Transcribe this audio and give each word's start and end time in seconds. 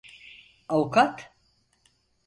Avukat? 0.69 1.17